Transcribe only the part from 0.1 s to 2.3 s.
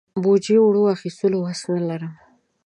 بوجۍ اوړو اخستلو وس نه لرم.